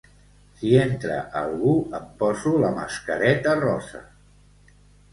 [0.61, 4.07] Si entra algú em poso la mascareta rosa